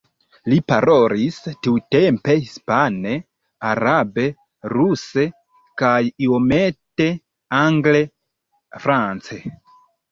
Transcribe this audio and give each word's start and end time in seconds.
Li 0.51 0.55
parolis 0.71 1.35
tiutempe 1.67 2.37
hispane, 2.39 3.13
arabe, 3.73 4.27
ruse 4.75 5.29
kaj 5.83 5.95
iomete 6.31 7.11
angle, 7.63 8.05
france. 8.87 9.41